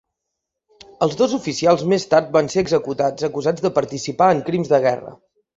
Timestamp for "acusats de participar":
3.31-4.35